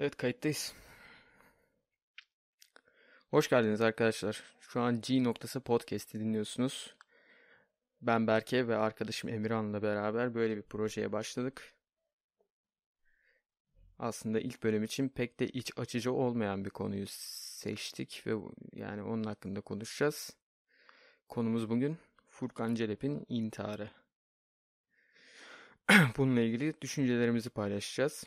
[0.00, 0.74] Evet kayıttayız.
[3.30, 4.42] Hoş geldiniz arkadaşlar.
[4.60, 6.94] Şu an G noktası podcast'i dinliyorsunuz.
[8.02, 11.74] Ben Berke ve arkadaşım Emirhan'la beraber böyle bir projeye başladık.
[13.98, 18.34] Aslında ilk bölüm için pek de iç açıcı olmayan bir konuyu seçtik ve
[18.72, 20.36] yani onun hakkında konuşacağız.
[21.28, 21.98] Konumuz bugün
[22.28, 23.90] Furkan Celep'in intiharı.
[26.16, 28.24] Bununla ilgili düşüncelerimizi paylaşacağız.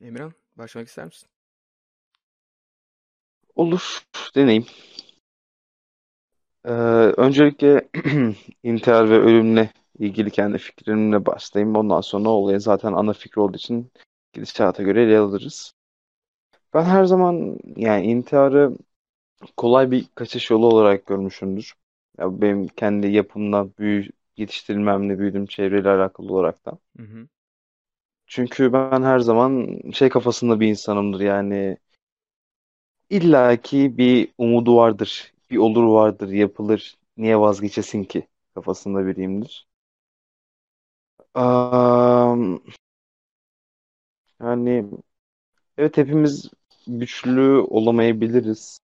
[0.00, 1.28] Emirhan, başlamak ister misin?
[3.54, 4.00] Olur,
[4.34, 4.66] deneyim.
[6.64, 6.70] Ee,
[7.16, 7.88] öncelikle
[8.62, 11.76] intihar ve ölümle ilgili kendi fikrimle başlayayım.
[11.76, 13.92] Ondan sonra olayın zaten ana fikri olduğu için
[14.32, 15.72] gidişata göre ele alırız.
[16.74, 18.76] Ben her zaman yani intiharı
[19.56, 21.74] kolay bir kaçış yolu olarak görmüşümdür.
[22.18, 26.78] Ya benim kendi yapımla büyü, yetiştirilmemle büyüdüğüm çevreyle alakalı olarak da.
[26.96, 27.28] Hı hı.
[28.30, 31.76] Çünkü ben her zaman şey kafasında bir insanımdır yani
[33.10, 36.98] illaki bir umudu vardır, bir olur vardır, yapılır.
[37.16, 39.66] Niye vazgeçesin ki kafasında biriyimdir.
[41.34, 42.60] Am,
[44.40, 44.84] yani
[45.78, 46.50] evet hepimiz
[46.86, 48.80] güçlü olamayabiliriz.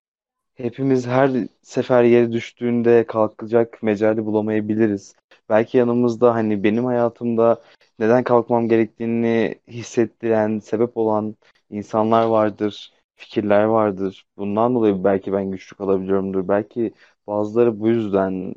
[0.54, 5.14] Hepimiz her sefer yere düştüğünde kalkacak mecali bulamayabiliriz.
[5.48, 7.62] Belki yanımızda hani benim hayatımda
[7.98, 11.36] neden kalkmam gerektiğini hissettiren, sebep olan
[11.70, 14.26] insanlar vardır, fikirler vardır.
[14.36, 16.48] Bundan dolayı belki ben güçlü kalabiliyorumdur.
[16.48, 16.94] Belki
[17.26, 18.54] bazıları bu yüzden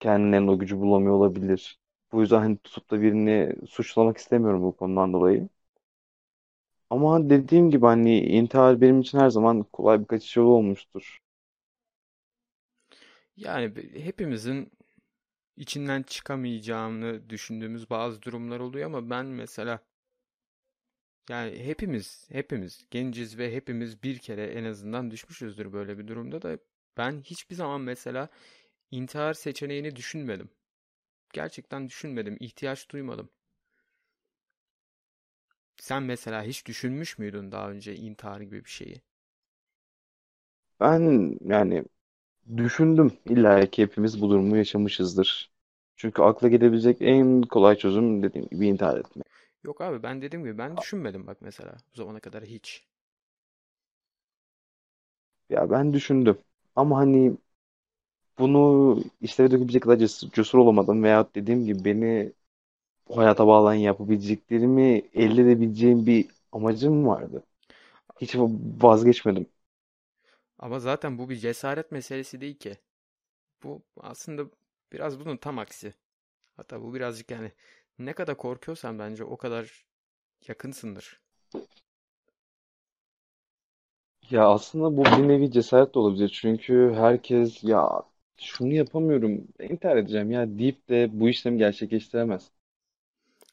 [0.00, 1.78] kendilerine o gücü bulamıyor olabilir.
[2.12, 5.48] Bu yüzden hani tutup da birini suçlamak istemiyorum bu konudan dolayı.
[6.90, 11.18] Ama dediğim gibi hani intihar benim için her zaman kolay bir kaçış yolu olmuştur.
[13.36, 13.72] Yani
[14.04, 14.72] hepimizin
[15.56, 19.80] içinden çıkamayacağını düşündüğümüz bazı durumlar oluyor ama ben mesela
[21.28, 26.58] yani hepimiz hepimiz genciz ve hepimiz bir kere en azından düşmüşüzdür böyle bir durumda da
[26.96, 28.28] ben hiçbir zaman mesela
[28.90, 30.50] intihar seçeneğini düşünmedim.
[31.34, 33.30] Gerçekten düşünmedim, ihtiyaç duymadım.
[35.76, 39.02] Sen mesela hiç düşünmüş müydün daha önce intihar gibi bir şeyi?
[40.80, 41.84] Ben yani
[42.56, 43.12] düşündüm.
[43.26, 45.50] İlla ki hepimiz bu durumu yaşamışızdır.
[45.96, 49.26] Çünkü akla gelebilecek en kolay çözüm dediğim gibi intihar etmek.
[49.64, 52.86] Yok abi ben dediğim gibi ben düşünmedim bak mesela bu zamana kadar hiç.
[55.50, 56.38] Ya ben düşündüm.
[56.76, 57.36] Ama hani
[58.38, 61.02] bunu işleve dökebilecek kadar cesur, cesur olamadım.
[61.02, 62.32] Veya dediğim gibi beni
[63.08, 67.44] bu hayata bağlayan yapabileceklerimi elde edebileceğim bir amacım vardı.
[68.22, 68.36] Hiç
[68.82, 69.46] vazgeçmedim.
[70.62, 72.78] Ama zaten bu bir cesaret meselesi değil ki.
[73.64, 74.46] Bu aslında
[74.92, 75.94] biraz bunun tam aksi.
[76.56, 77.52] Hatta bu birazcık yani
[77.98, 79.86] ne kadar korkuyorsan bence o kadar
[80.48, 81.20] yakınsındır.
[84.30, 86.28] Ya aslında bu bir nevi cesaret de olabilir.
[86.28, 88.02] Çünkü herkes ya
[88.36, 92.50] şunu yapamıyorum, intihar edeceğim ya deyip de bu işlemi gerçekleştiremez.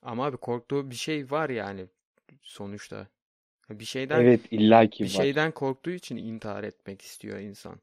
[0.02, 1.88] Ama abi korktuğu bir şey var yani
[2.42, 3.08] sonuçta.
[3.70, 4.52] Bir şeyden Evet
[5.02, 5.30] bir illaki var.
[5.30, 7.82] şeyden korktuğu için intihar etmek istiyor insan.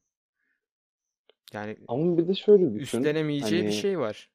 [1.52, 3.14] Yani Ama bir de şöyle düşün.
[3.16, 4.30] üstlenemeyeceği bir Hani şey var.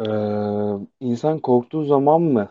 [0.00, 2.48] eee, insan korktuğu zaman mı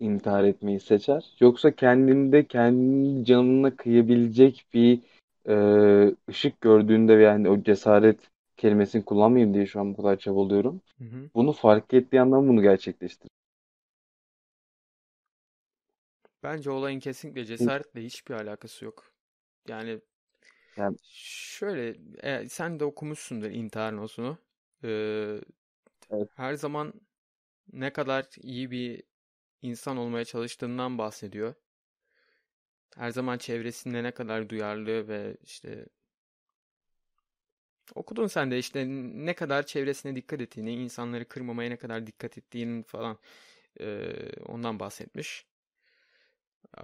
[0.00, 1.36] intihar etmeyi seçer?
[1.40, 5.00] Yoksa kendinde kendi canına kıyabilecek bir
[5.48, 8.18] eee, ışık gördüğünde yani o cesaret
[8.56, 10.80] kelimesini kullanmayayım diye şu an bu kadar çabalıyorum.
[10.98, 11.30] Hı hı.
[11.34, 13.30] Bunu fark ettiği anda bunu gerçekleştirir.
[16.42, 19.12] Bence olayın kesinlikle cesaretle hiçbir alakası yok.
[19.68, 20.00] Yani
[20.76, 24.38] Yani şöyle e, sen de okumuşsundur intihar notunu.
[24.84, 25.40] Ee,
[26.10, 26.92] evet, her zaman
[27.72, 29.02] ne kadar iyi bir
[29.62, 31.54] insan olmaya çalıştığından bahsediyor.
[32.96, 35.86] Her zaman çevresinde ne kadar duyarlı ve işte
[37.94, 38.84] okudun sen de işte
[39.26, 43.18] ne kadar çevresine dikkat ettiğini, insanları kırmamaya ne kadar dikkat ettiğinin falan
[43.80, 44.12] e,
[44.46, 45.46] ondan bahsetmiş.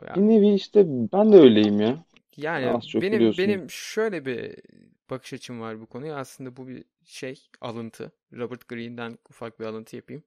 [0.03, 2.05] Ya, bir nevi işte ben de öyleyim ya.
[2.37, 3.37] yani Az çok benim biliyorsun.
[3.39, 4.57] benim şöyle bir
[5.11, 6.17] bakış açım var bu konuya.
[6.17, 8.13] Aslında bu bir şey, alıntı.
[8.33, 10.25] Robert Greene'den ufak bir alıntı yapayım.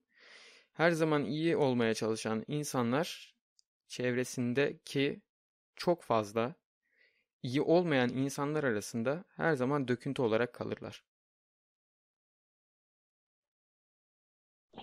[0.74, 3.34] Her zaman iyi olmaya çalışan insanlar
[3.88, 5.22] çevresindeki
[5.76, 6.54] çok fazla
[7.42, 11.04] iyi olmayan insanlar arasında her zaman döküntü olarak kalırlar.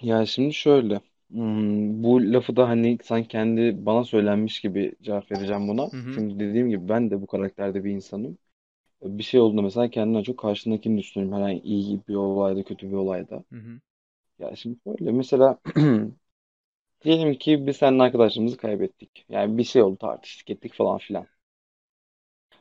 [0.01, 1.01] Ya şimdi şöyle.
[1.31, 5.91] Hmm, bu lafı da hani sanki kendi bana söylenmiş gibi cevap vereceğim buna.
[5.91, 8.37] Hı hı, Çünkü dediğim gibi ben de bu karakterde bir insanım.
[9.03, 11.37] Bir şey olduğunda mesela kendimden çok karşındakini düşünüyorum.
[11.37, 13.43] Herhangi iyi bir olayda, kötü bir olayda.
[13.51, 13.79] hı hı.
[14.39, 15.59] Ya şimdi şöyle mesela
[17.03, 19.25] Diyelim ki biz seninle arkadaşlarımızı kaybettik.
[19.29, 21.27] Yani bir şey oldu tartıştık ettik falan filan.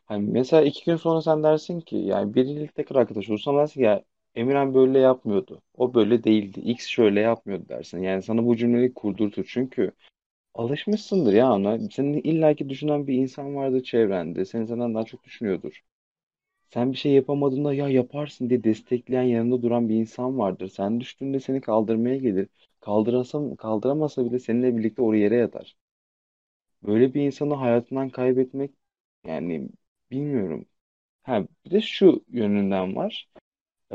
[0.06, 3.84] Hani mesela iki gün sonra sen dersin ki yani biriyle tekrar arkadaş olursan dersin ki
[3.84, 4.02] ya
[4.36, 5.62] Emirhan böyle yapmıyordu.
[5.74, 6.60] O böyle değildi.
[6.60, 8.02] X şöyle yapmıyordu dersin.
[8.02, 9.44] Yani sana bu cümleyi kurdurtur.
[9.48, 9.92] Çünkü
[10.54, 11.78] alışmışsındır ya ona.
[11.90, 14.44] Senin illaki düşünen bir insan vardır çevrende.
[14.44, 15.82] Seni senden daha çok düşünüyordur.
[16.74, 20.68] Sen bir şey yapamadığında ya yaparsın diye destekleyen yanında duran bir insan vardır.
[20.68, 22.48] Sen düştüğünde seni kaldırmaya gelir.
[22.80, 25.76] Kaldırasam, kaldıramasa bile seninle birlikte oraya yere yatar.
[26.82, 28.70] Böyle bir insanı hayatından kaybetmek
[29.24, 29.68] yani
[30.10, 30.66] bilmiyorum.
[31.22, 33.30] Ha, bir de şu yönünden var.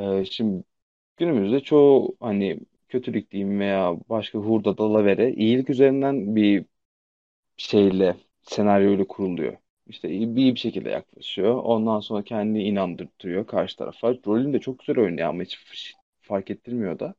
[0.01, 0.63] Ee, şimdi
[1.17, 2.59] günümüzde çoğu hani
[2.89, 6.65] kötülük diyeyim veya başka hurda dalavere iyilik üzerinden bir
[7.57, 9.57] şeyle senaryoyla kuruluyor.
[9.87, 11.55] İşte iyi bir, şekilde yaklaşıyor.
[11.63, 14.09] Ondan sonra kendini inandırtıyor karşı tarafa.
[14.27, 15.59] Rolünü de çok güzel oynuyor ama hiç
[16.21, 17.15] fark ettirmiyor da.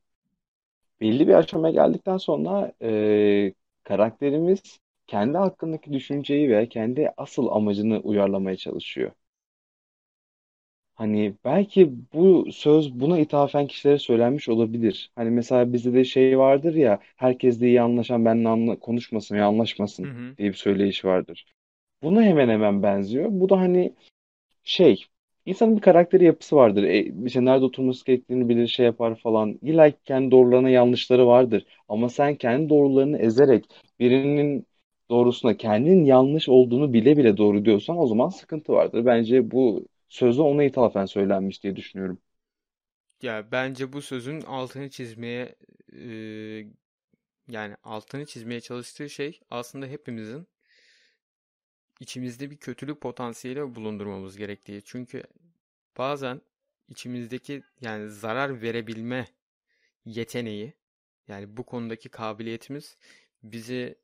[1.01, 3.53] Belli bir aşamaya geldikten sonra e,
[3.83, 9.11] karakterimiz kendi hakkındaki düşünceyi ve kendi asıl amacını uyarlamaya çalışıyor.
[10.95, 15.11] Hani belki bu söz buna ithafen kişilere söylenmiş olabilir.
[15.15, 19.47] Hani mesela bizde de şey vardır ya, herkesle iyi anlaşan benimle anla konuşmasın ya
[20.01, 20.37] Hı anlaşmasın hı.
[20.37, 21.45] diye bir söyleyiş vardır.
[22.03, 23.29] Buna hemen hemen benziyor.
[23.31, 23.93] Bu da hani
[24.63, 25.05] şey,
[25.45, 26.83] insanın bir karakteri yapısı vardır.
[26.83, 29.59] E, işte nerede oturması gerektiğini bilir, şey yapar falan.
[29.61, 31.65] İlla ki kendi doğrularına yanlışları vardır.
[31.89, 33.65] Ama sen kendi doğrularını ezerek
[33.99, 34.67] birinin
[35.09, 39.05] doğrusuna kendin yanlış olduğunu bile bile doğru diyorsan o zaman sıkıntı vardır.
[39.05, 42.19] Bence bu sözde ona ithafen söylenmiş diye düşünüyorum.
[43.21, 45.55] Ya bence bu sözün altını çizmeye
[45.93, 46.05] e,
[47.47, 50.47] yani altını çizmeye çalıştığı şey aslında hepimizin
[51.99, 54.81] içimizde bir kötülük potansiyeli bulundurmamız gerektiği.
[54.85, 55.23] Çünkü
[55.97, 56.41] bazen
[56.89, 59.27] içimizdeki yani zarar verebilme
[60.05, 60.73] yeteneği
[61.27, 62.97] yani bu konudaki kabiliyetimiz
[63.43, 63.95] bizi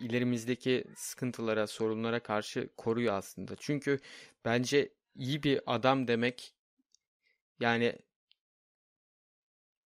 [0.00, 3.56] ilerimizdeki sıkıntılara, sorunlara karşı koruyor aslında.
[3.60, 4.00] Çünkü
[4.44, 6.54] bence iyi bir adam demek
[7.60, 7.98] yani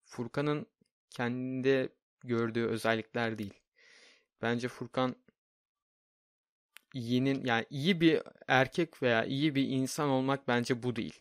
[0.05, 0.67] Furkan'ın
[1.11, 1.89] kendinde
[2.25, 3.55] gördüğü özellikler değil.
[4.43, 5.17] Bence Furkan
[6.95, 11.21] iyinin yani iyi bir erkek veya iyi bir insan olmak bence bu değil.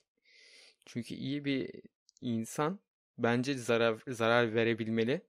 [0.86, 1.72] Çünkü iyi bir
[2.22, 2.80] insan
[3.18, 5.22] bence zarar zarar verebilmeli.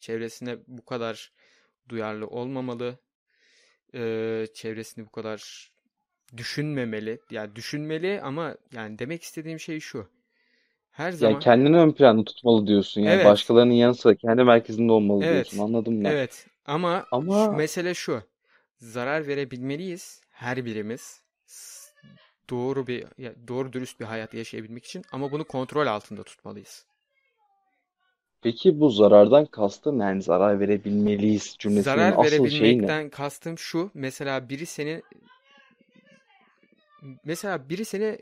[0.00, 1.32] Çevresine bu kadar
[1.88, 2.98] duyarlı olmamalı.
[3.94, 5.70] Ee, çevresini bu kadar
[6.36, 7.20] düşünmemeli.
[7.30, 10.08] Yani düşünmeli ama yani demek istediğim şey şu.
[10.92, 13.00] Her Yani zaman kendini ön planda tutmalı diyorsun.
[13.00, 15.58] Yani evet, başkalarının yanı sıra kendi merkezinde olmalı diyorsun.
[15.58, 16.16] evet, Anladım ben.
[16.16, 18.22] evet ama şu, Ama mesele şu.
[18.78, 21.22] Zarar verebilmeliyiz her birimiz.
[22.50, 23.06] Doğru bir
[23.48, 26.86] doğru dürüst bir hayat yaşayabilmek için ama bunu kontrol altında tutmalıyız.
[28.42, 32.86] Peki bu zarardan kastın yani zarar verebilmeliyiz cümlesinin Zarar asıl şeyi ne?
[32.86, 33.90] verebilmekten kastım şu.
[33.94, 35.02] Mesela biri seni
[37.24, 38.18] mesela biri seni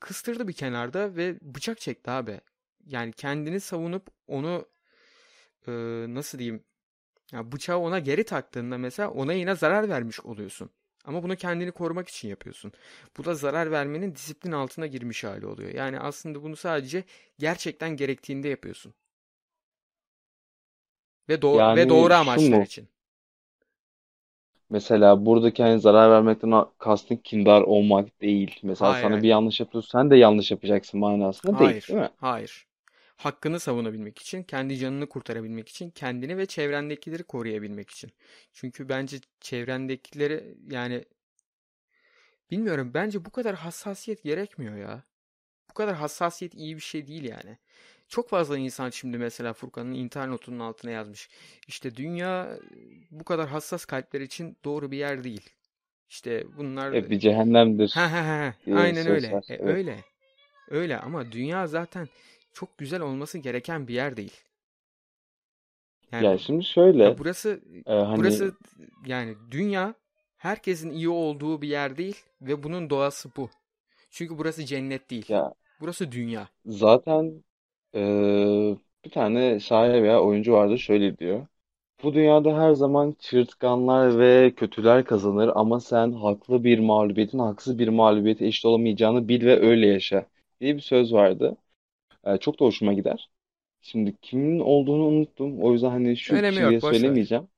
[0.00, 2.40] kıstırdı bir kenarda ve bıçak çekti abi.
[2.86, 4.66] Yani kendini savunup onu
[5.68, 5.72] e,
[6.08, 6.64] nasıl diyeyim?
[7.32, 10.70] Ya bıçağı ona geri taktığında mesela ona yine zarar vermiş oluyorsun.
[11.04, 12.72] Ama bunu kendini korumak için yapıyorsun.
[13.18, 15.70] Bu da zarar vermenin disiplin altına girmiş hali oluyor.
[15.74, 17.04] Yani aslında bunu sadece
[17.38, 18.94] gerçekten gerektiğinde yapıyorsun.
[21.28, 22.62] Ve, do- ve Yani doğru şu amaçlar mu?
[22.62, 22.88] için.
[24.70, 28.60] Mesela buradaki hani zarar vermekten kastın kindar olmak değil.
[28.62, 29.28] Mesela Hayır sana bir hayır.
[29.28, 31.88] yanlış yapıyorsa sen de yanlış yapacaksın manasında değil, Hayır.
[31.88, 32.10] değil mi?
[32.16, 32.68] Hayır.
[33.16, 38.10] Hakkını savunabilmek için, kendi canını kurtarabilmek için, kendini ve çevrendekileri koruyabilmek için.
[38.52, 41.04] Çünkü bence çevrendekileri yani
[42.50, 45.02] bilmiyorum bence bu kadar hassasiyet gerekmiyor ya.
[45.70, 47.58] Bu kadar hassasiyet iyi bir şey değil yani.
[48.08, 51.28] Çok fazla insan şimdi mesela Furkan'ın intihar notunun altına yazmış.
[51.68, 52.58] İşte dünya
[53.10, 55.50] bu kadar hassas kalpler için doğru bir yer değil.
[56.10, 59.32] İşte bunlar Hep bir cehennemdir ha ha ha aynen öyle.
[59.32, 59.44] var.
[59.48, 59.74] E, Evet.
[59.74, 60.04] öyle.
[60.70, 62.08] Öyle ama dünya zaten
[62.54, 64.34] çok güzel olması gereken bir yer değil.
[66.12, 68.54] Yani Ya şimdi şöyle ya burası e, hani burası
[69.06, 69.94] yani dünya
[70.36, 73.50] herkesin iyi olduğu bir yer değil ve bunun doğası bu.
[74.10, 75.26] Çünkü burası cennet değil.
[75.28, 76.48] ya Burası dünya.
[76.66, 77.44] zaten
[77.94, 81.46] e, bir tane şair veya oyuncu vardı şöyle diyor.
[82.04, 87.88] Bu dünyada her zaman çırtkanlar ve kötüler kazanır ama sen haklı bir mağlubiyetin haksız bir
[87.88, 90.26] mağlubiyete eşit olamayacağını bil ve öyle yaşa
[90.60, 91.56] diye bir söz vardı.
[92.26, 93.30] E, çok da hoşuma gider.
[93.82, 95.62] Şimdi kimin olduğunu unuttum.
[95.62, 96.92] O yüzden hani şu Önemi kişi diye yok boş ver.
[97.00, 97.48] söylemeyeceğim.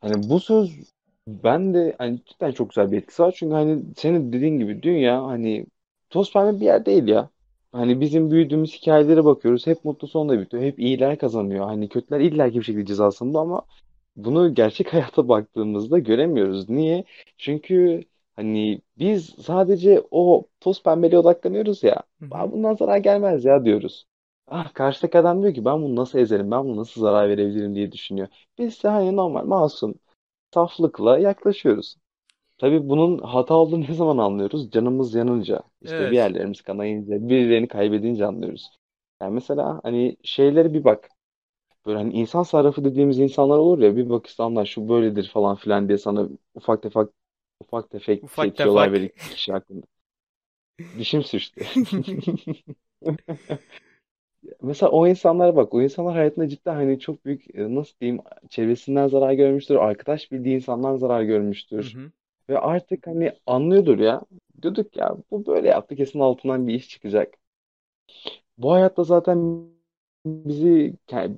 [0.00, 0.92] Hani bu söz
[1.28, 3.34] ben de hani cidden çok güzel bir etkisi var.
[3.36, 5.66] Çünkü hani senin dediğin gibi dünya hani
[6.10, 7.30] toz pembe bir yer değil ya.
[7.72, 9.66] Hani bizim büyüdüğümüz hikayelere bakıyoruz.
[9.66, 10.62] Hep mutlu sonla bitiyor.
[10.62, 11.64] Hep iyiler kazanıyor.
[11.66, 13.62] Hani kötüler illaki bir şekilde cezasında ama
[14.16, 16.68] bunu gerçek hayata baktığımızda göremiyoruz.
[16.68, 17.04] Niye?
[17.38, 18.04] Çünkü
[18.36, 22.02] hani biz sadece o toz pembeliğe odaklanıyoruz ya.
[22.20, 22.34] Hı hı.
[22.34, 24.04] "Aa, bundan zarar gelmez ya diyoruz.
[24.46, 27.92] Ah karşıdaki adam diyor ki ben bunu nasıl ezerim, ben bunu nasıl zarar verebilirim diye
[27.92, 28.28] düşünüyor.
[28.58, 29.94] Biz de hani normal masum,
[30.54, 31.96] saflıkla yaklaşıyoruz.
[32.62, 34.72] Tabii bunun hata olduğunu ne zaman anlıyoruz?
[34.72, 36.16] Canımız yanınca, işte bir Evet.
[36.16, 38.70] yerlerimiz kanayınca, birilerini kaybedince anlıyoruz.
[39.22, 41.10] Yani mesela hani şeylere bir bak.
[41.86, 45.88] Böyle hani insan sarrafı dediğimiz insanlar olur ya bir bak insanlar şu böyledir falan filan
[45.88, 47.08] diye sana ufak tefek
[47.60, 48.92] ufak tefek şey Ufak tüyolar tefek.
[48.92, 49.86] verir kişi hakkında.
[50.98, 51.60] Dişim sürçtü.
[54.62, 55.74] Mesela o insanlara bak.
[55.74, 59.74] O insanlar hayatında cidden hani çok büyük e, nasıl diyeyim çevresinden zarar görmüştür.
[59.76, 61.22] Arkadaş bildiği insandan zarar
[61.80, 61.86] Hı görmüştür.
[61.86, 62.12] hı.
[62.50, 64.22] Ve artık hani anlıyordur ya.
[64.62, 67.34] Diyorduk ya bu böyle yaptı kesin altından bir iş çıkacak.
[68.58, 69.66] Bu hayatta zaten
[70.26, 71.36] bizi ke-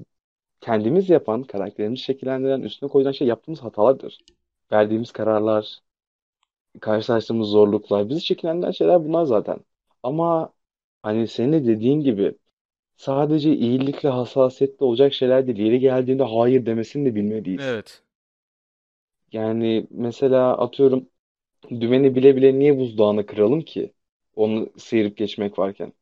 [0.61, 4.19] kendimiz yapan, karakterimizi şekillendiren, üstüne koyulan şey yaptığımız hatalardır.
[4.73, 5.81] Verdiğimiz kararlar,
[6.81, 9.59] karşılaştığımız zorluklar, bizi şekillendiren şeyler bunlar zaten.
[10.03, 10.53] Ama
[11.03, 12.35] hani senin de dediğin gibi
[12.97, 15.59] sadece iyilikle, hassasiyetle olacak şeyler değil.
[15.59, 17.77] Yeri geldiğinde hayır demesini de bilmeliyiz.
[17.77, 18.03] Evet.
[19.35, 21.09] Yani mesela atıyorum
[21.71, 23.95] dümeni bile bile niye buzdağını kıralım ki?
[24.37, 25.95] Onu sıyırıp geçmek varken.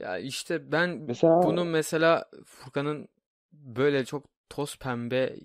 [0.00, 1.12] Ya işte ben
[1.42, 3.08] bunu Mesela mesela Furkan'ın
[3.52, 5.36] böyle çok toz pembe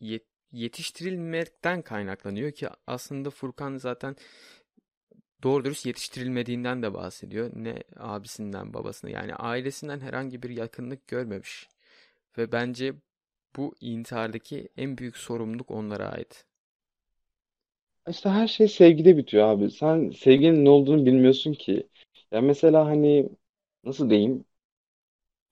[0.00, 4.16] yet- yetiştirilmekten kaynaklanıyor ki aslında Furkan zaten
[5.42, 7.50] doğru dürüst yetiştirilmediğinden de bahsediyor.
[7.54, 11.68] Ne abisinden babasına yani ailesinden herhangi bir yakınlık görmemiş.
[12.38, 12.94] Ve bence
[13.56, 16.44] bu intihardaki en büyük sorumluluk onlara ait.
[18.10, 19.70] işte her şey sevgide bitiyor abi.
[19.70, 21.88] Sen sevginin ne olduğunu bilmiyorsun ki.
[22.32, 23.28] Ya mesela hani
[23.84, 24.44] nasıl diyeyim?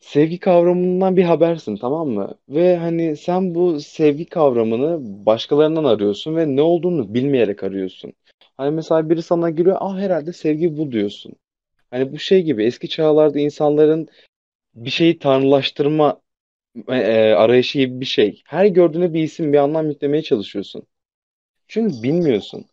[0.01, 2.35] Sevgi kavramından bir habersin tamam mı?
[2.49, 8.13] Ve hani sen bu sevgi kavramını başkalarından arıyorsun ve ne olduğunu bilmeyerek arıyorsun.
[8.57, 11.33] Hani mesela biri sana giriyor, ah herhalde sevgi bu diyorsun.
[11.91, 14.09] Hani bu şey gibi eski çağlarda insanların
[14.75, 16.21] bir şeyi tanrılaştırma
[16.89, 18.43] e, e, arayışı gibi bir şey.
[18.47, 20.87] Her gördüğüne bir isim, bir anlam yüklemeye çalışıyorsun.
[21.69, 22.67] Çünkü bilmiyorsun.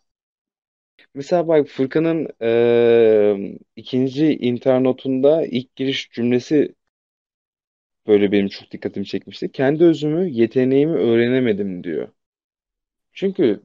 [1.13, 6.75] Mesela bak Furkan'ın e, ikinci internotunda ilk giriş cümlesi
[8.07, 9.51] böyle benim çok dikkatimi çekmişti.
[9.51, 12.07] Kendi özümü, yeteneğimi öğrenemedim diyor.
[13.13, 13.63] Çünkü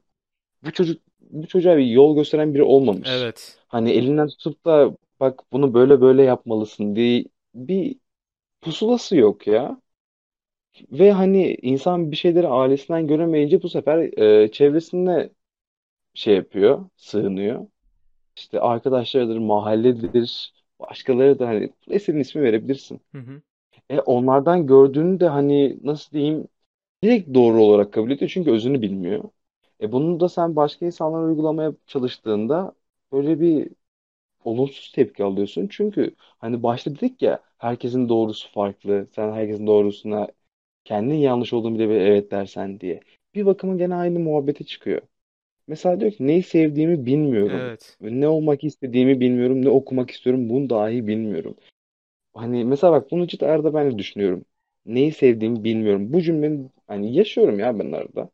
[0.65, 3.09] bu çocuk bu çocuğa bir yol gösteren biri olmamış.
[3.11, 3.59] Evet.
[3.69, 7.25] Hani elinden tutup da bak bunu böyle böyle yapmalısın diye
[7.55, 7.97] bir
[8.63, 9.83] pusulası yok ya.
[10.93, 13.99] Ve hani insan bir şeyleri ailesinden göremeyince bu sefer
[14.45, 15.31] e, çevresine
[16.15, 17.67] şey yapıyor, sığınıyor.
[18.37, 23.01] İşte arkadaşlarıdır, mahalledir, başkaları da hani istediğin ismi verebilirsin.
[23.13, 23.43] Hı hı.
[23.91, 26.49] E onlardan gördüğünü de hani nasıl diyeyim
[27.05, 29.25] direkt doğru olarak kabul ediyor çünkü özünü bilmiyor.
[29.83, 32.75] E bunu da sen başka insanlara uygulamaya çalıştığında
[33.13, 33.71] böyle bir
[34.45, 35.69] olumsuz tepki alıyorsun.
[35.71, 39.09] Çünkü hani başta dedik ya herkesin doğrusu farklı.
[39.15, 40.29] Sen herkesin doğrusuna
[40.87, 43.01] kendin yanlış olduğunu bile bile evet dersen diye.
[43.35, 45.03] Bir bakıma gene aynı muhabbete çıkıyor.
[45.69, 47.61] Mesela diyor ki neyi sevdiğimi bilmiyorum.
[47.61, 47.99] Evet.
[48.01, 49.65] Ne olmak istediğimi bilmiyorum.
[49.65, 51.57] Ne okumak istiyorum bunu dahi bilmiyorum.
[52.35, 54.45] Hani mesela bak bunu cidden arada ben de düşünüyorum.
[54.87, 56.13] Neyi sevdiğimi bilmiyorum.
[56.13, 58.31] Bu cümlenin hani yaşıyorum ya ben arada.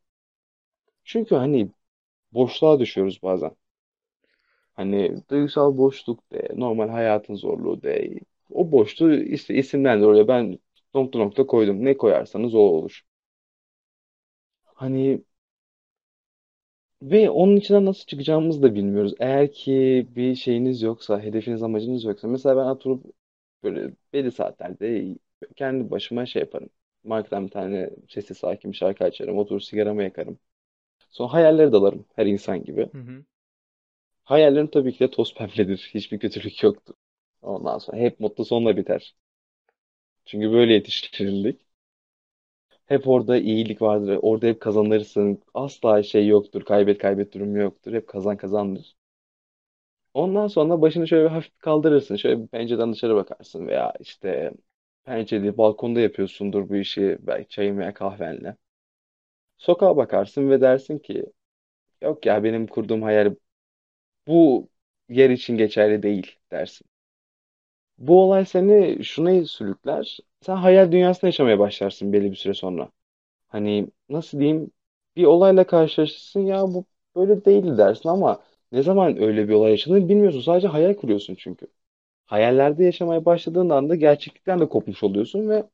[1.04, 1.70] Çünkü hani
[2.32, 3.52] boşluğa düşüyoruz bazen.
[4.74, 8.10] Hani duygusal boşluk de, normal hayatın zorluğu de.
[8.50, 10.28] O boşluğu işte isimlendir oraya.
[10.28, 10.58] Ben
[10.94, 11.84] nokta nokta koydum.
[11.84, 13.02] Ne koyarsanız o olur.
[14.74, 15.24] Hani
[17.02, 19.14] ve onun içinden nasıl çıkacağımızı da bilmiyoruz.
[19.20, 22.28] Eğer ki bir şeyiniz yoksa, hedefiniz, amacınız yoksa.
[22.28, 23.04] Mesela ben oturup
[23.62, 25.16] böyle belli saatlerde
[25.56, 26.70] kendi başıma şey yaparım.
[27.04, 29.38] Markadan bir tane sessiz sakin bir şarkı açarım.
[29.38, 30.38] Oturur sigaramı yakarım.
[31.10, 32.90] Sonra hayallere dalarım her insan gibi.
[32.92, 33.24] Hı hı.
[34.24, 35.90] Hayallerim tabii ki de toz pembedir.
[35.94, 36.94] Hiçbir kötülük yoktur.
[37.42, 39.14] Ondan sonra hep mutlu sonla biter.
[40.24, 41.60] Çünkü böyle yetiştirildik.
[42.86, 44.18] Hep orada iyilik vardır.
[44.22, 45.42] Orada hep kazanırsın.
[45.54, 46.64] Asla şey yoktur.
[46.64, 47.92] Kaybet kaybet durumu yoktur.
[47.92, 48.96] Hep kazan kazandır.
[50.14, 52.16] Ondan sonra başını şöyle bir hafif kaldırırsın.
[52.16, 54.52] Şöyle bir pencereden dışarı bakarsın veya işte
[55.04, 58.56] pencerede balkonda yapıyorsundur bu işi belki çayın veya kahvenle.
[59.58, 61.24] Sokağa bakarsın ve dersin ki
[62.02, 63.36] yok ya benim kurduğum hayal
[64.28, 64.68] bu
[65.10, 66.86] yer için geçerli değil dersin.
[67.98, 70.18] Bu olay seni şuna sürükler.
[70.42, 72.90] Sen hayal dünyasında yaşamaya başlarsın belli bir süre sonra.
[73.48, 74.70] Hani nasıl diyeyim
[75.16, 80.08] bir olayla karşılaşırsın ya bu böyle değildi dersin ama Ne zaman öyle bir olay yaşadığını
[80.08, 80.40] bilmiyorsun.
[80.40, 81.66] Sadece hayal kuruyorsun çünkü.
[82.26, 85.64] Hayallerde yaşamaya başladığın anda gerçeklikten de kopmuş oluyorsun ve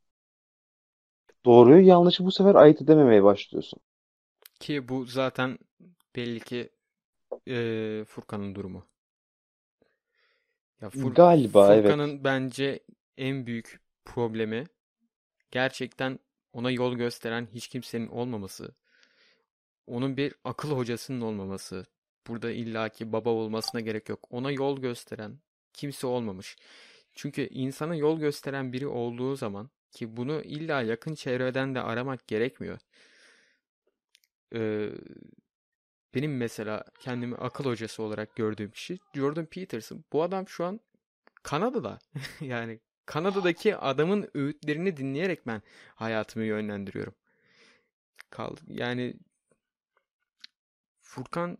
[1.44, 3.80] doğruyu yanlışı bu sefer ayırt edememeye başlıyorsun.
[4.60, 5.58] Ki bu zaten
[6.16, 6.70] belli ki
[7.46, 8.86] eee, Furkan'ın durumu.
[10.82, 11.84] Ya Fur- Galiba evet.
[11.84, 12.80] Furkan'ın bence
[13.16, 14.64] en büyük problemi
[15.50, 16.18] gerçekten
[16.52, 18.74] ona yol gösteren hiç kimsenin olmaması.
[19.86, 21.86] Onun bir akıl hocasının olmaması.
[22.26, 24.26] Burada illaki baba olmasına gerek yok.
[24.30, 25.38] Ona yol gösteren
[25.72, 26.56] kimse olmamış.
[27.14, 32.78] Çünkü insana yol gösteren biri olduğu zaman ki bunu illa yakın çevreden de aramak gerekmiyor.
[34.54, 34.90] Ee,
[36.14, 40.04] benim mesela kendimi akıl hocası olarak gördüğüm kişi Jordan Peterson.
[40.12, 40.80] Bu adam şu an
[41.42, 41.98] Kanada'da.
[42.40, 45.62] Yani Kanada'daki adamın öğütlerini dinleyerek ben
[45.94, 47.14] hayatımı yönlendiriyorum.
[48.30, 48.60] Kaldı.
[48.68, 49.14] Yani
[51.00, 51.58] Furkan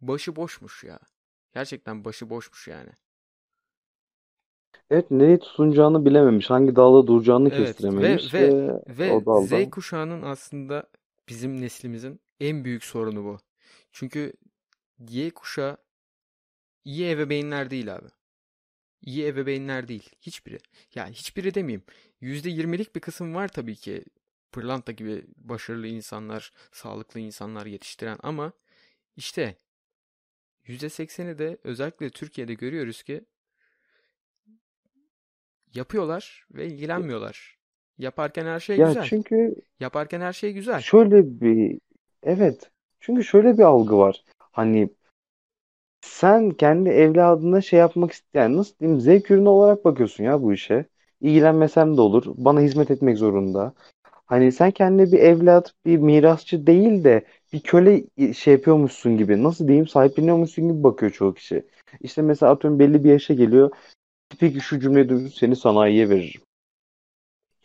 [0.00, 0.98] başı boşmuş ya.
[1.54, 2.90] Gerçekten başı boşmuş yani.
[4.90, 6.50] Evet nereye tutunacağını bilememiş.
[6.50, 8.50] Hangi dalda duracağını Evet ve kestirememiş ve
[8.88, 10.86] ve ve o Z kuşağının aslında
[11.28, 13.38] bizim neslimizin en büyük sorunu bu.
[13.94, 14.32] Çünkü
[14.98, 15.76] Y kuşağı
[16.84, 18.08] iyi ebeveynler değil abi.
[19.02, 20.10] İyi ebeveynler değil.
[20.20, 20.58] Hiçbiri.
[20.94, 21.82] Yani hiçbiri demeyeyim.
[22.20, 24.04] %20'lik bir kısım var tabii ki.
[24.52, 28.52] Pırlanta gibi başarılı insanlar, sağlıklı insanlar yetiştiren ama
[29.16, 29.56] işte
[30.66, 33.24] %80'i de özellikle Türkiye'de görüyoruz ki
[35.74, 37.58] yapıyorlar ve ilgilenmiyorlar.
[37.98, 39.04] Yaparken her şey Ya güzel.
[39.04, 40.80] çünkü Yaparken her şey güzel.
[40.80, 41.80] şöyle bir
[42.22, 42.70] evet.
[43.04, 44.24] Çünkü şöyle bir algı var.
[44.52, 44.90] Hani
[46.00, 50.84] sen kendi evladına şey yapmak isteyen nasıl diyeyim zevk ürünü olarak bakıyorsun ya bu işe.
[51.20, 52.24] İlgilenmesem de olur.
[52.36, 53.72] Bana hizmet etmek zorunda.
[54.26, 59.42] Hani sen kendine bir evlat, bir mirasçı değil de bir köle şey yapıyormuşsun gibi.
[59.42, 59.88] Nasıl diyeyim?
[59.88, 61.66] Sahipleniyormuşsun gibi bakıyor çoğu kişi.
[62.00, 63.70] İşte mesela atıyorum belli bir yaşa geliyor.
[64.40, 66.40] Peki şu cümleyi duydum seni sanayiye veririm.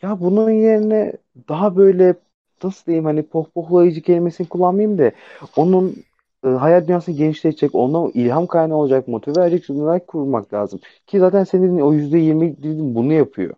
[0.02, 1.12] Ya bunun yerine
[1.48, 2.16] daha böyle
[2.64, 5.12] nasıl diyeyim hani pohpohlayıcı kelimesini kullanmayayım da
[5.56, 5.96] onun
[6.44, 10.80] e, hayal dünyasını genişletecek, ona ilham kaynağı olacak, motive edecek cümleler kurmak lazım.
[11.06, 13.54] Ki zaten senin o %20 dediğin bunu yapıyor.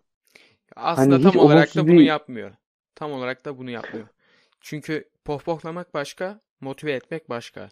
[0.75, 2.51] Aslında Hani tam olarak da bunu bir yapmıyor.
[2.95, 4.07] Tam olarak da bunu yapmıyor.
[4.61, 7.69] Çünkü pohpohlamak başka, motive etmek başka.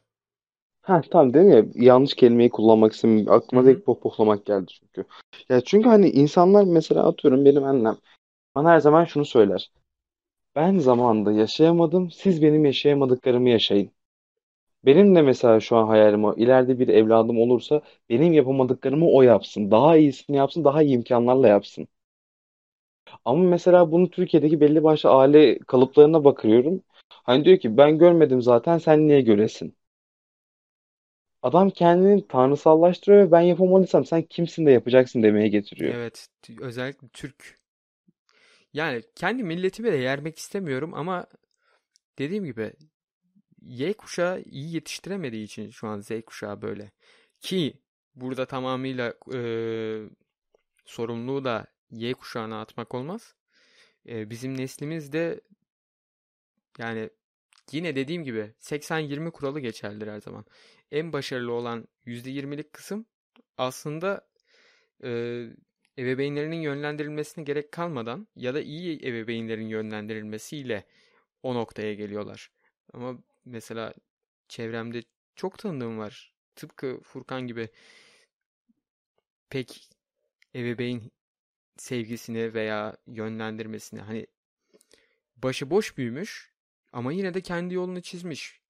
[0.81, 1.71] Ha tamam değil mi?
[1.75, 3.33] Yanlış kelimeyi kullanmak istemiyorum.
[3.33, 5.05] Aklıma direkt pohpohlamak geldi çünkü.
[5.49, 7.97] Ya çünkü hani insanlar mesela atıyorum benim annem
[8.55, 9.71] bana her zaman şunu söyler.
[10.55, 13.91] Ben zamanında yaşayamadım, siz benim yaşayamadıklarımı yaşayın.
[14.85, 16.35] Benim de mesela şu an hayalim o.
[16.35, 19.71] İleride bir evladım olursa benim yapamadıklarımı o yapsın.
[19.71, 21.87] Daha iyisini yapsın, daha iyi imkanlarla yapsın.
[23.25, 26.81] Ama mesela bunu Türkiye'deki belli başlı aile kalıplarına bakıyorum.
[27.09, 29.75] Hani diyor ki ben görmedim zaten sen niye göresin?
[31.43, 35.93] Adam kendini tanrısallaştırıyor ve ben yapamadıysam sen kimsin de yapacaksın demeye getiriyor.
[35.95, 36.27] Evet,
[36.61, 37.60] özellikle Türk.
[38.73, 41.27] Yani kendi milletimi de yermek istemiyorum ama
[42.19, 42.73] dediğim gibi
[43.61, 46.91] Y kuşağı iyi yetiştiremediği için şu an Z kuşağı böyle.
[47.41, 47.81] Ki
[48.15, 50.09] burada tamamıyla eee,
[50.85, 53.35] sorumluluğu da Y kuşağına atmak olmaz.
[54.05, 55.41] Eee, bizim neslimiz de
[56.79, 57.09] yani
[57.71, 60.45] yine dediğim gibi 80-20 kuralı geçerlidir her zaman.
[60.91, 63.05] En başarılı olan %20'lik kısım
[63.57, 64.27] aslında
[65.03, 65.49] eee,
[65.97, 70.85] ebeveynlerinin yönlendirilmesine gerek kalmadan ya da iyi ebeveynlerin yönlendirilmesiyle
[71.43, 72.51] o noktaya geliyorlar.
[72.93, 73.93] Ama mesela
[74.49, 75.03] çevremde
[75.35, 76.33] çok tanıdığım var.
[76.55, 77.69] Tıpkı Furkan gibi
[79.49, 79.89] pek
[80.55, 81.11] ebeveyn
[81.77, 84.27] sevgisini veya yönlendirmesini hani
[85.35, 86.53] başıboş büyümüş
[86.91, 88.61] ama yine de kendi yolunu çizmiş.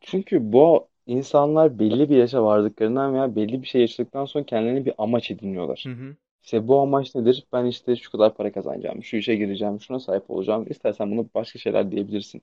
[0.00, 4.94] Çünkü bu insanlar belli bir yaşa vardıklarından veya belli bir şey yaşadıktan sonra kendilerine bir
[4.98, 5.84] amaç ediniyorlar.
[5.86, 6.16] Hı hı.
[6.42, 7.46] İşte bu amaç nedir?
[7.52, 10.66] Ben işte şu kadar para kazanacağım, şu işe gireceğim, şuna sahip olacağım.
[10.70, 12.42] İstersen bunu başka şeyler diyebilirsin.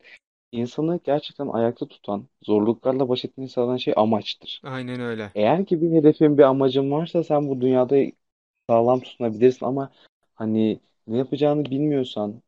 [0.52, 4.62] İnsanı gerçekten ayakta tutan, zorluklarla baş etmeyi sağlayan şey amaçtır.
[4.64, 5.32] Aynen öyle.
[5.36, 7.98] Eğer ki bir hedefin, bir amacın varsa sen bu dünyada
[8.70, 9.92] sağlam tutunabilirsin ama
[10.36, 12.42] hani ne yapacağını bilmiyorsan,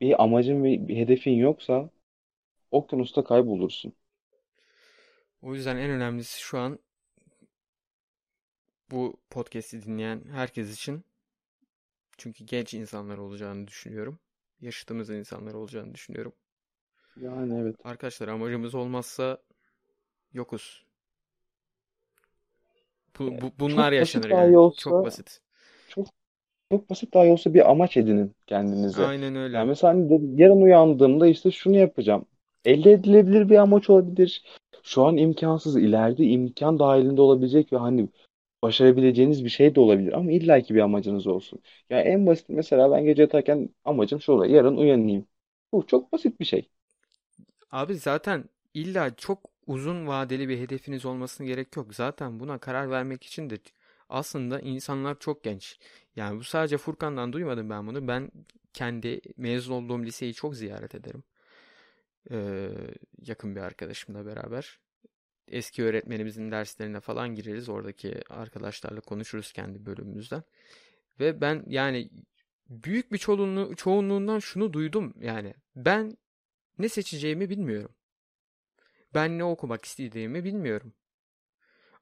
[0.00, 1.90] bir amacın ve bir hedefin yoksa
[2.70, 3.92] okyanusta kaybolursun.
[5.46, 6.78] O yüzden en önemlisi şu an
[8.90, 11.04] bu podcast'i dinleyen herkes için
[12.18, 14.18] çünkü genç insanlar olacağını düşünüyorum.
[14.60, 16.32] Yaşıtımız insanlar olacağını düşünüyorum.
[17.20, 17.76] Yani evet.
[17.84, 19.38] Arkadaşlar amacımız olmazsa
[20.32, 20.84] yokuz.
[23.18, 24.52] Bu, bu- bunlar Çok yaşanır yani.
[24.52, 25.40] Çok olsa, basit.
[25.88, 26.06] çok
[26.70, 29.06] çok basit dahi olsa bir amaç edinin kendinize.
[29.06, 29.56] Aynen öyle.
[29.56, 32.26] Yani mesela hani yarın uyandığımda işte şunu yapacağım.
[32.64, 34.42] Elde edilebilir bir amaç olabilir.
[34.86, 38.08] Şu an imkansız, ileride imkan dahilinde olabilecek ve hani
[38.62, 41.60] başarabileceğiniz bir şey de olabilir ama illaki bir amacınız olsun.
[41.90, 44.54] Ya en basit mesela ben gece yatarken amacım şu oluyor.
[44.54, 45.28] Yarın uyanayım.
[45.72, 46.70] Bu çok basit bir şey.
[47.70, 48.44] Abi zaten
[48.74, 51.94] illa çok uzun vadeli bir hedefiniz olmasına gerek yok.
[51.94, 53.58] Zaten buna karar vermek için de
[54.08, 55.78] aslında insanlar çok genç.
[56.16, 58.08] Yani bu sadece Furkan'dan duymadım ben bunu.
[58.08, 58.30] Ben
[58.72, 61.22] kendi mezun olduğum liseyi çok ziyaret ederim.
[62.30, 62.70] Ee,
[63.18, 64.80] yakın bir arkadaşımla beraber.
[65.48, 67.68] Eski öğretmenimizin derslerine falan gireriz.
[67.68, 70.42] Oradaki arkadaşlarla konuşuruz kendi bölümümüzden.
[71.20, 72.10] Ve ben yani
[72.68, 75.54] büyük bir çoğunluğu, çoğunluğundan şunu duydum yani.
[75.76, 76.16] Ben
[76.78, 77.94] ne seçeceğimi bilmiyorum.
[79.14, 80.92] Ben ne okumak istediğimi bilmiyorum.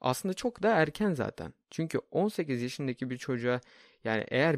[0.01, 1.55] Aslında çok da erken zaten.
[1.71, 3.61] Çünkü 18 yaşındaki bir çocuğa
[4.05, 4.57] yani eğer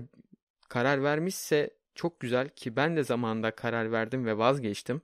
[0.69, 5.03] karar vermişse çok güzel ki ben de zamanında karar verdim ve vazgeçtim.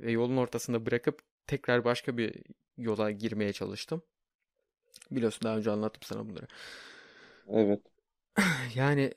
[0.00, 2.34] Ve yolun ortasında bırakıp tekrar başka bir
[2.78, 4.02] yola girmeye çalıştım.
[5.10, 6.46] Biliyorsun daha önce anlattım sana bunları.
[7.48, 7.80] Evet.
[8.74, 9.14] Yani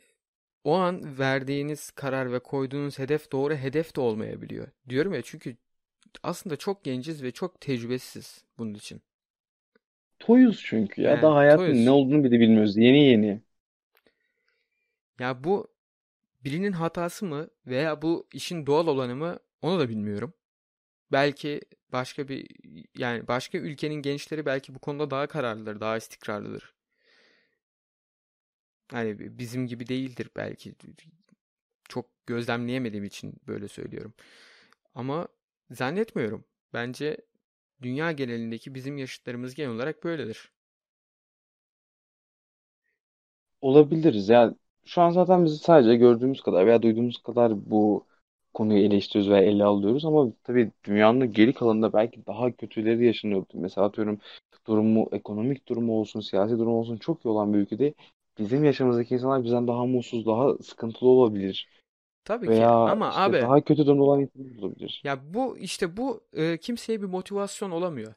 [0.63, 4.67] o an verdiğiniz karar ve koyduğunuz hedef doğru hedef de olmayabiliyor.
[4.89, 5.57] Diyorum ya çünkü
[6.23, 9.01] aslında çok genciz ve çok tecrübesiz bunun için.
[10.19, 11.21] Toyuz çünkü ya.
[11.21, 11.91] Yani Daha hayatın ne toyuz.
[11.91, 12.77] olduğunu bile bilmiyoruz.
[12.77, 13.41] Yeni yeni.
[15.19, 15.67] Ya bu
[16.45, 20.33] birinin hatası mı veya bu işin doğal olanı mı onu da bilmiyorum.
[21.13, 21.62] Belki
[21.93, 22.47] başka bir
[22.97, 26.76] yani başka ülkenin gençleri belki bu konuda daha kararlıdır, daha istikrarlıdır.
[28.93, 30.76] Yani bizim gibi değildir belki.
[31.89, 34.13] Çok gözlemleyemediğim için böyle söylüyorum.
[34.95, 35.28] Ama
[35.71, 36.45] zannetmiyorum.
[36.73, 37.17] Bence
[37.84, 40.52] dünya genelindeki bizim yaşıtlarımız genel olarak böyledir.
[43.62, 44.30] Olabiliriz.
[44.30, 48.08] Ya şu an zaten biz sadece gördüğümüz kadar veya duyduğumuz kadar bu
[48.53, 53.45] konuyu eleştiriyoruz veya ele alıyoruz ama tabii dünyanın geri kalanında belki daha kötüleri yaşanıyor.
[53.53, 54.19] Mesela atıyorum
[54.67, 57.93] durumu, ekonomik durumu olsun, siyasi durumu olsun çok iyi olan bir ülkede
[58.39, 61.67] bizim yaşımızdaki insanlar bizden daha mutsuz, daha sıkıntılı olabilir.
[62.25, 65.01] Tabii ki Veya ama işte abi daha kötü durumda olan insanlar olabilir.
[65.03, 68.13] ya bu işte bu e, kimseye bir motivasyon olamıyor.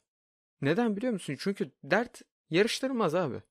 [0.63, 1.37] Neden biliyor musun?
[1.39, 3.43] Çünkü dert yarıştırılmaz abi.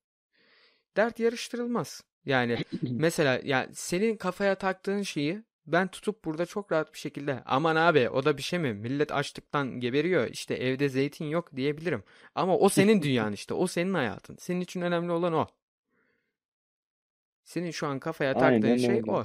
[0.96, 2.02] Dert yarıştırılmaz.
[2.24, 2.58] Yani
[2.98, 8.10] mesela yani senin kafaya taktığın şeyi ben tutup burada çok rahat bir şekilde aman abi
[8.10, 8.74] o da bir şey mi?
[8.74, 10.26] Millet açlıktan geberiyor.
[10.26, 12.02] İşte evde zeytin yok diyebilirim.
[12.34, 13.54] Ama o senin dünyan işte.
[13.54, 14.36] O senin hayatın.
[14.36, 15.46] Senin için önemli olan o.
[17.44, 19.10] Senin şu an kafaya taktığın Aynen şey öyle.
[19.10, 19.24] o.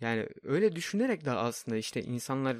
[0.00, 2.56] Yani öyle düşünerek de aslında işte insanlar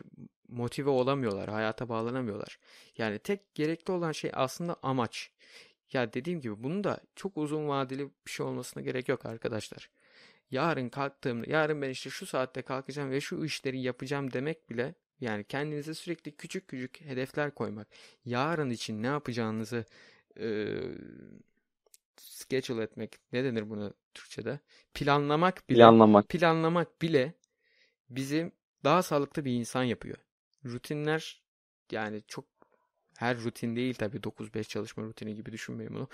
[0.48, 2.58] motive olamıyorlar, hayata bağlanamıyorlar.
[2.98, 5.30] Yani tek gerekli olan şey aslında amaç.
[5.92, 9.90] Ya dediğim gibi bunun da çok uzun vadeli bir şey olmasına gerek yok arkadaşlar.
[10.50, 15.44] Yarın kalktığımda, yarın ben işte şu saatte kalkacağım ve şu işleri yapacağım demek bile yani
[15.44, 17.88] kendinize sürekli küçük küçük hedefler koymak.
[18.24, 19.84] Yarın için ne yapacağınızı
[20.36, 20.98] eee
[22.16, 24.60] schedule etmek, ne denir buna Türkçe'de?
[24.94, 26.26] Planlamak bile, Planlamak.
[26.28, 27.34] planlamak bile
[28.10, 28.52] bizi
[28.84, 30.18] daha sağlıklı bir insan yapıyor.
[30.64, 31.42] Rutinler
[31.92, 32.46] yani çok
[33.18, 36.08] her rutin değil tabii 9-5 çalışma rutini gibi düşünmeyin bunu.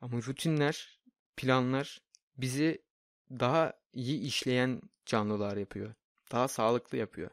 [0.00, 1.00] Ama rutinler,
[1.36, 2.02] planlar
[2.38, 2.82] bizi
[3.30, 5.94] daha iyi işleyen canlılar yapıyor.
[6.32, 7.30] Daha sağlıklı yapıyor.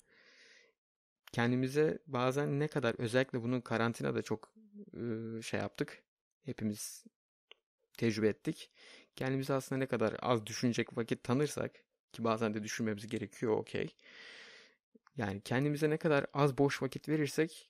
[1.32, 4.54] Kendimize bazen ne kadar özellikle bunu karantinada çok
[5.44, 6.04] şey yaptık.
[6.46, 7.04] Hepimiz
[7.98, 8.72] tecrübe ettik.
[9.16, 11.72] Kendimize aslında ne kadar az düşünecek vakit tanırsak
[12.14, 13.96] ki bazen de düşünmemiz gerekiyor okey.
[15.18, 17.70] Yani kendimize ne kadar az boş vakit verirsek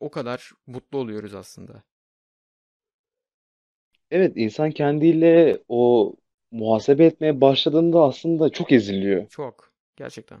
[0.00, 1.84] o kadar mutlu oluyoruz aslında.
[4.10, 6.12] Evet insan kendiyle o
[6.52, 9.28] muhasebe etmeye başladığında aslında çok eziliyor.
[9.28, 9.72] Çok.
[9.96, 10.40] Gerçekten.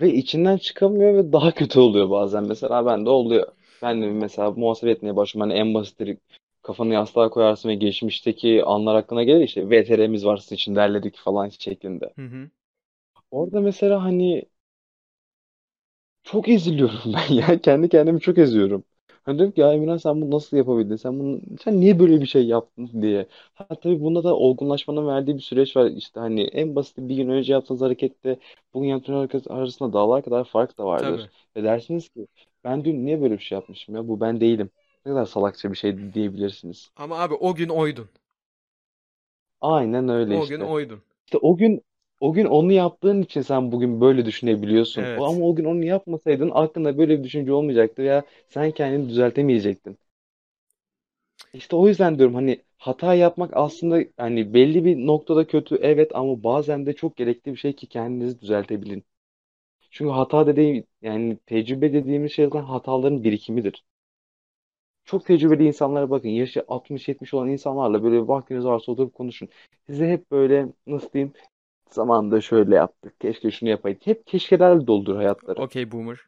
[0.00, 2.44] Ve içinden çıkamıyor ve daha kötü oluyor bazen.
[2.44, 3.46] Mesela bende oluyor.
[3.82, 5.50] Ben de mesela muhasebe etmeye başlıyorum.
[5.50, 6.18] Hani en basitleri
[6.62, 11.48] kafanı yastığa koyarsın ve geçmişteki anlar hakkında gelir işte VTR'miz var sizin için derledik falan
[11.48, 12.12] şeklinde.
[12.18, 12.50] Hı hı.
[13.30, 14.42] Orada mesela hani
[16.24, 17.60] çok eziliyorum ben ya.
[17.60, 18.84] Kendi kendimi çok eziyorum.
[19.24, 20.96] Hani diyorum ki ya Emirhan sen bunu nasıl yapabildin?
[20.96, 23.26] Sen bunu sen niye böyle bir şey yaptın diye.
[23.54, 25.86] Ha tabii bunda da olgunlaşmanın verdiği bir süreç var.
[25.90, 28.38] İşte hani en basit bir gün önce yaptığınız harekette
[28.74, 31.26] bugün yaptığınız hareket arasında dağlar kadar fark da Tabii.
[31.26, 31.30] vardır.
[31.56, 32.26] Ve dersiniz ki
[32.64, 34.08] ben dün niye böyle bir şey yapmışım ya?
[34.08, 34.70] Bu ben değilim.
[35.06, 36.90] Ne kadar salakça bir şey diyebilirsiniz.
[36.96, 38.10] Ama abi o gün oydun.
[39.60, 40.60] Aynen öyle O gün işte.
[40.60, 41.02] oydun.
[41.26, 41.82] İşte o gün
[42.22, 45.10] o gün onu yaptığın için sen bugün böyle düşünebiliyorsun.
[45.10, 45.16] Evet.
[45.16, 49.98] ama o gün onu yapmasaydın aklında böyle bir düşünce olmayacaktı veya sen kendini düzeltemeyecektin.
[51.52, 56.42] İşte o yüzden diyorum hani hata yapmak aslında hani belli bir noktada kötü evet ama
[56.44, 59.04] bazen de çok gerekli bir şey ki kendinizi düzeltebilin.
[59.90, 63.84] Çünkü hata dediğim yani tecrübe dediğimiz şey zaten hataların birikimidir.
[65.04, 66.28] Çok tecrübeli insanlara bakın.
[66.28, 69.48] Yaşı 60-70 olan insanlarla böyle vaktiniz varsa oturup konuşun.
[69.86, 71.32] Size hep böyle nasıl diyeyim
[71.94, 73.20] zamanında şöyle yaptık.
[73.20, 74.06] Keşke şunu yapaydık.
[74.06, 75.62] Hep keşkelerle doldur hayatları.
[75.62, 76.18] Okey boomer.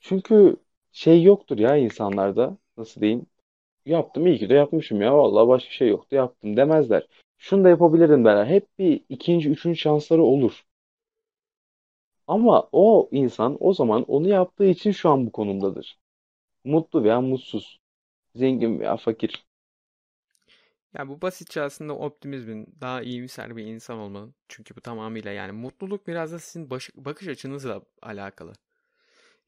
[0.00, 0.56] Çünkü
[0.92, 2.58] şey yoktur ya insanlarda.
[2.76, 3.26] Nasıl diyeyim?
[3.86, 5.16] Yaptım iyi ki de yapmışım ya.
[5.18, 7.06] Vallahi başka şey yoktu yaptım demezler.
[7.38, 8.46] Şunu da yapabilirim derler.
[8.46, 10.64] Hep bir ikinci, üçüncü şansları olur.
[12.26, 15.98] Ama o insan o zaman onu yaptığı için şu an bu konumdadır.
[16.64, 17.80] Mutlu veya mutsuz.
[18.34, 19.46] Zengin veya fakir.
[20.98, 24.34] Ya bu basitçe aslında optimizmin daha iyimser bir insan olmanın.
[24.48, 28.52] Çünkü bu tamamıyla yani mutluluk biraz da sizin baş- bakış açınızla alakalı.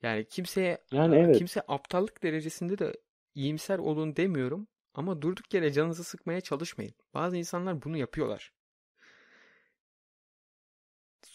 [0.03, 1.37] Yani kimseye Yani evet.
[1.39, 2.93] kimse aptallık derecesinde de
[3.35, 6.95] iyimser olun demiyorum ama durduk yere canınızı sıkmaya çalışmayın.
[7.15, 8.53] Bazı insanlar bunu yapıyorlar.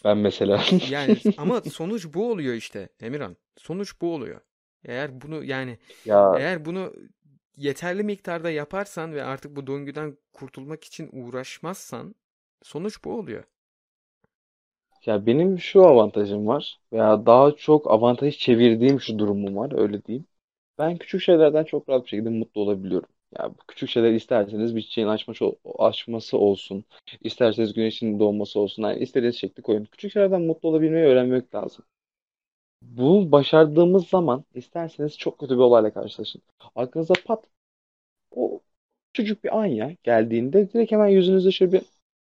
[0.04, 0.60] Ben mesela.
[0.80, 3.36] Yani ama sonuç bu oluyor işte Emirhan.
[3.56, 4.40] Sonuç bu oluyor.
[4.84, 6.94] Eğer bunu yani Ya eğer bunu
[7.56, 12.14] yeterli miktarda yaparsan ve artık bu döngüden kurtulmak için uğraşmazsan
[12.62, 13.44] sonuç bu oluyor.
[15.06, 20.26] ya benim şu avantajım var veya daha çok avantaj çevirdiğim şu durumum var öyle diyeyim.
[20.78, 23.08] Ben küçük şeylerden çok rahat bir şekilde mutlu olabiliyorum.
[23.38, 25.44] Ya bu küçük şeyler isterseniz bir çiçeğin açması,
[25.78, 26.84] açması olsun.
[27.22, 28.82] isterseniz güneşin doğması olsun.
[28.82, 29.84] Yani istediğiniz şekli koyun.
[29.84, 31.84] Küçük şeylerden mutlu olabilmeyi öğrenmek lazım.
[32.84, 36.42] Bu başardığımız zaman isterseniz çok kötü bir olayla karşılaşın.
[36.74, 37.44] Aklınıza pat
[38.30, 38.60] o
[39.14, 41.82] küçücük bir an ya geldiğinde direkt hemen yüzünüzde şöyle bir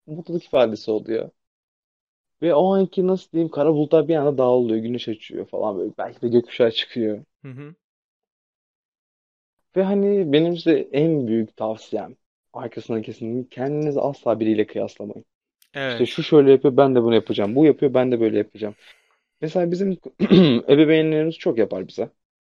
[0.07, 1.31] mutluluk ifadesi oluyor.
[2.41, 5.91] Ve o anki nasıl diyeyim kara bulutlar bir anda dağılıyor, güneş açıyor falan böyle.
[5.97, 7.23] Belki de gökkuşağı çıkıyor.
[7.43, 7.75] Hı hı.
[9.75, 12.15] Ve hani benim size en büyük tavsiyem
[12.53, 15.25] arkasından kesinlikle kendinizi asla biriyle kıyaslamayın.
[15.89, 16.07] İşte Evet.
[16.07, 17.55] şu şöyle yapıyor ben de bunu yapacağım.
[17.55, 18.75] Bu yapıyor ben de böyle yapacağım.
[19.41, 19.97] Mesela bizim
[20.69, 22.09] ebeveynlerimiz çok yapar bize.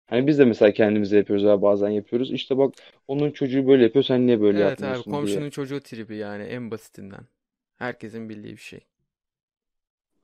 [0.07, 2.33] Hani biz de mesela kendimize yapıyoruz veya bazen yapıyoruz.
[2.33, 2.75] İşte bak
[3.09, 5.13] onun çocuğu böyle yapıyor sen niye böyle Evet abi yapmıyorsun diye.
[5.21, 7.27] komşunun çocuğu tribi yani en basitinden.
[7.77, 8.81] Herkesin bildiği bir şey.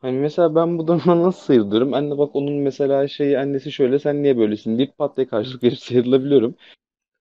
[0.01, 1.95] Hani mesela ben bu durumdan nasıl sıyrılırım?
[1.95, 5.79] Anne bak onun mesela şeyi annesi şöyle sen niye böylesin deyip pat diye karşılık verip
[5.79, 6.55] sıyrılabiliyorum.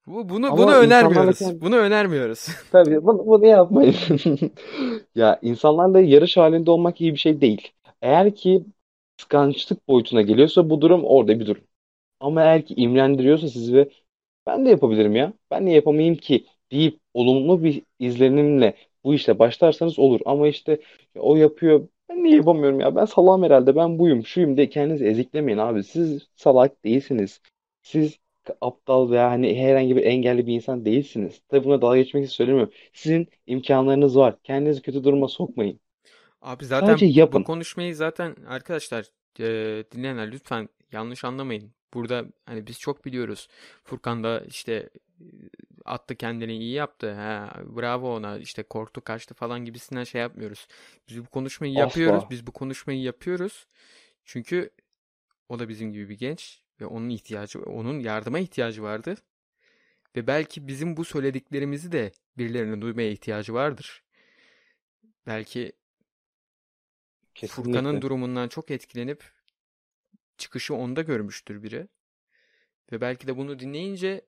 [0.07, 1.39] Bu, bunu bunu Ama insanlarla önermiyoruz.
[1.39, 1.61] kendi...
[1.61, 2.47] Bunu önermiyoruz.
[2.71, 3.95] Tabii bunu, bunu yapmayın.
[5.15, 7.71] Ya insanlarla yarış halinde olmak iyi bir şey değil.
[8.01, 8.65] Eğer ki
[9.21, 11.63] kıskançlık boyutuna geliyorsa bu durum orada bir durum.
[12.19, 13.89] Ama eğer ki imrendiriyorsa sizi ve
[14.47, 15.33] ben de yapabilirim ya.
[15.51, 20.21] Ben niye yapamayayım ki deyip olumlu bir izlenimle bu işe başlarsanız olur.
[20.25, 20.71] Ama işte
[21.15, 21.87] ya o yapıyor.
[22.09, 22.95] Ben niye yapamıyorum ya?
[22.95, 23.75] Ben salağım herhalde.
[23.75, 25.83] Ben buyum, şuyum diye kendinizi eziklemeyin abi.
[25.83, 27.41] Siz salak değilsiniz.
[27.83, 28.17] Siz
[28.61, 31.41] aptal veya hani herhangi bir engelli bir insan değilsiniz.
[31.49, 32.73] Tabii buna dalga geçmek için söylemiyorum.
[32.93, 34.35] Sizin imkanlarınız var.
[34.43, 35.79] Kendinizi kötü duruma sokmayın.
[36.41, 37.43] Abi Sadece zaten bu yapın.
[37.43, 39.05] konuşmayı zaten arkadaşlar
[39.39, 41.73] e, dinleyenler lütfen yanlış anlamayın.
[41.93, 43.47] Burada hani biz çok biliyoruz.
[43.83, 44.89] Furkan da işte
[45.85, 47.13] attı kendini iyi yaptı.
[47.13, 50.67] Ha, bravo ona işte korktu kaçtı falan gibisinden şey yapmıyoruz.
[51.09, 52.17] Biz bu konuşmayı yapıyoruz.
[52.17, 52.29] Asla.
[52.29, 53.67] Biz bu konuşmayı yapıyoruz.
[54.25, 54.69] Çünkü
[55.49, 59.15] o da bizim gibi bir genç ve onun ihtiyacı onun yardıma ihtiyacı vardı.
[60.15, 64.03] Ve belki bizim bu söylediklerimizi de birilerinin duymaya ihtiyacı vardır.
[65.27, 65.71] Belki
[67.47, 68.01] Furkan'ın Kesinlikle.
[68.01, 69.23] durumundan çok etkilenip
[70.37, 71.87] çıkışı onda görmüştür biri.
[72.91, 74.21] Ve belki de bunu dinleyince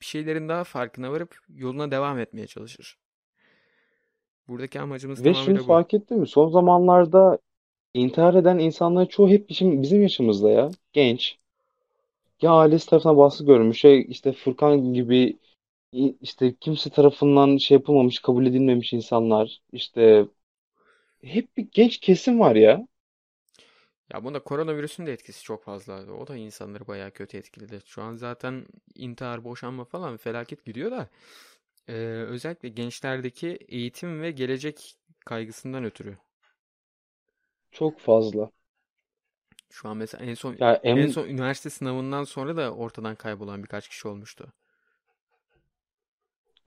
[0.00, 2.98] bir şeylerin daha farkına varıp yoluna devam etmeye çalışır.
[4.48, 5.66] Buradaki amacımız Ve tamamıyla bu.
[5.66, 6.26] fark ettin mi?
[6.26, 7.38] Son zamanlarda
[7.94, 10.70] intihar eden insanların çoğu hep bizim, bizim yaşımızda ya.
[10.92, 11.38] Genç.
[12.42, 13.80] Ya ailesi tarafından baskı görmüş.
[13.80, 15.36] Şey, işte Furkan gibi
[16.22, 19.60] işte kimse tarafından şey yapılmamış, kabul edilmemiş insanlar.
[19.72, 20.26] İşte
[21.26, 22.86] hep bir genç kesim var ya.
[24.12, 26.12] Ya bunda koronavirüsün de etkisi çok fazla.
[26.12, 27.80] O da insanları bayağı kötü etkiledi.
[27.86, 31.08] Şu an zaten intihar, boşanma falan felaket gidiyor da
[31.88, 36.18] eee, özellikle gençlerdeki eğitim ve gelecek kaygısından ötürü.
[37.70, 38.50] Çok fazla.
[39.70, 43.62] Şu an mesela en son Ya en em son üniversite sınavından sonra da ortadan kaybolan
[43.62, 44.52] birkaç kişi olmuştu.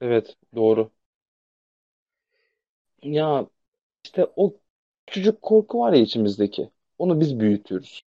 [0.00, 0.90] evet doğru.
[3.02, 3.46] Ya
[4.04, 4.54] işte o
[5.06, 6.70] küçücük korku var ya içimizdeki.
[6.98, 8.02] Onu biz büyütüyoruz.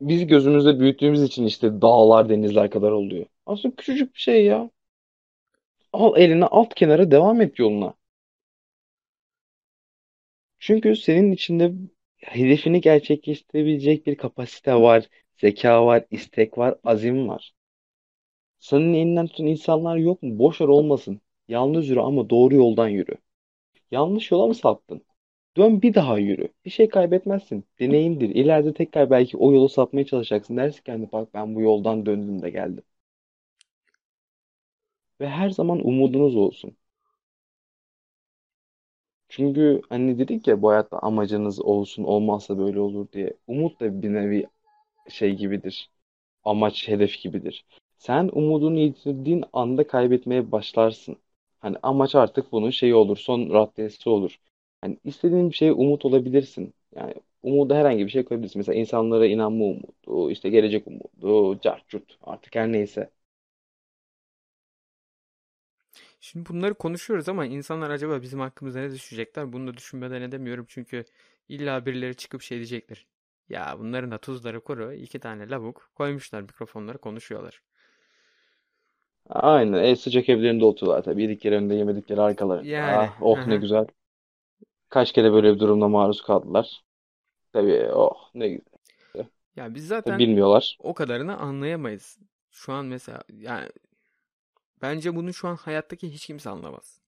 [0.00, 3.26] Biz gözümüzde büyüttüğümüz için işte dağlar, denizler kadar oluyor.
[3.46, 4.70] Aslında küçücük bir şey ya.
[5.92, 7.94] Al eline alt kenara devam et yoluna.
[10.58, 11.72] Çünkü senin içinde
[12.18, 15.08] hedefini gerçekleştirebilecek bir kapasite var,
[15.40, 17.52] zeka var, istek var, azim var.
[18.58, 20.38] Senin elinden tutan insanlar yok mu?
[20.38, 21.20] Boş olmasın.
[21.48, 23.16] Yalnız yürü ama doğru yoldan yürü.
[23.92, 25.02] Yanlış yola mı saptın?
[25.56, 26.48] Dön bir daha yürü.
[26.64, 27.64] Bir şey kaybetmezsin.
[27.80, 28.28] Deneyimdir.
[28.28, 30.56] İleride tekrar belki o yolu sapmaya çalışacaksın.
[30.56, 32.84] Dersin hani bak ben bu yoldan döndüm de geldim.
[35.20, 36.76] Ve her zaman umudunuz olsun.
[39.28, 43.34] Çünkü hani dedik ya bu hayatta amacınız olsun olmazsa böyle olur diye.
[43.46, 44.46] Umut da bir nevi
[45.10, 45.90] şey gibidir.
[46.44, 47.66] Amaç, hedef gibidir.
[47.98, 51.16] Sen umudunu yitirdiğin anda kaybetmeye başlarsın.
[51.62, 54.38] Hani amaç artık bunun şeyi olur, son raddesi olur.
[54.80, 56.74] Hani istediğin bir şeye umut olabilirsin.
[56.96, 58.58] Yani umuda herhangi bir şey koyabilirsin.
[58.60, 63.10] Mesela insanlara inanma umudu, işte gelecek umudu, cart curt artık her neyse.
[66.20, 69.52] Şimdi bunları konuşuyoruz ama insanlar acaba bizim hakkımızda ne düşünecekler?
[69.52, 71.04] Bunu da düşünmeden edemiyorum çünkü
[71.48, 73.06] illa birileri çıkıp şey diyecektir.
[73.48, 74.92] Ya bunların da tuzları kuru.
[74.92, 77.62] iki tane lavuk koymuşlar mikrofonları konuşuyorlar.
[79.30, 79.72] Aynen.
[79.84, 81.22] E, sıcak evlerinde oturuyorlar tabii.
[81.22, 82.68] Yedikleri önünde yemedikleri arkalarında.
[82.68, 83.10] Yani.
[83.10, 83.58] Ah, oh ne aha.
[83.58, 83.86] güzel.
[84.88, 86.82] Kaç kere böyle bir durumda maruz kaldılar.
[87.52, 88.66] Tabii oh ne güzel.
[89.56, 90.78] Ya biz Tabii zaten bilmiyorlar.
[90.78, 92.18] o kadarını anlayamayız.
[92.50, 93.70] Şu an mesela yani
[94.82, 97.00] bence bunu şu an hayattaki hiç kimse anlamaz.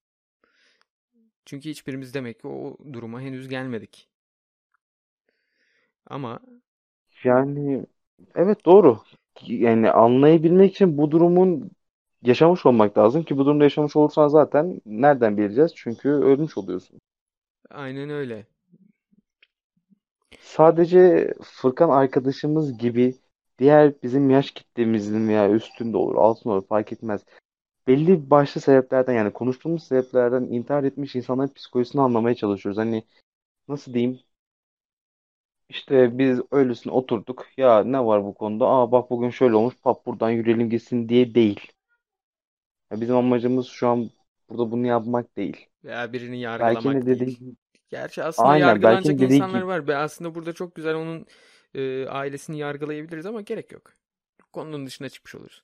[1.45, 4.09] Çünkü hiçbirimiz demek ki o duruma henüz gelmedik.
[6.07, 6.41] Ama
[7.25, 7.87] Yani
[8.35, 8.99] evet doğru.
[9.47, 11.71] Yani anlayabilmek için bu durumun
[12.25, 15.73] yaşamış olmak lazım ki bu durumda yaşamış olursan zaten nereden bileceğiz?
[15.77, 17.01] Çünkü ölmüş oluyorsun.
[17.71, 18.47] aynen öyle.
[20.41, 23.15] Sadece Furkan arkadaşımız gibi
[23.59, 27.25] diğer bizim yaş kitlemizin veya üstünde olur, altında olur fark etmez.
[27.89, 32.79] Belli başlı sebeplerden yani konuştuğumuz sebeplerden intihar etmiş insanların psikolojisini anlamaya çalışıyoruz.
[32.79, 33.05] Hani
[33.69, 34.21] nasıl diyeyim?
[35.69, 37.47] İşte biz öylesine oturduk.
[37.57, 38.67] Ya ne var bu konuda?
[38.69, 39.75] Aa bak bugün şöyle olmuş.
[39.83, 41.73] Pap buradan yürüyelim gitsin diye değil.
[42.91, 44.11] Ya bizim amacımız şu an
[44.49, 45.67] burada bunu yapmak değil.
[45.85, 47.21] Veya birini Belki yargılamak değil.
[47.21, 47.57] dediği
[47.91, 49.89] Gerçi aslında aynen belki yargılanacak insanlar gibi var.
[49.89, 51.27] Ben aslında burada çok güzel onun
[51.75, 53.93] e, ailesini yargılayabiliriz ama gerek yok.
[54.53, 55.63] Konunun dışına çıkmış oluruz.